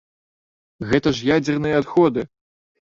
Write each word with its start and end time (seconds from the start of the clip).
Гэта 0.93 1.15
ж 1.19 1.31
ядзерныя 1.37 1.75
адходы! 1.85 2.21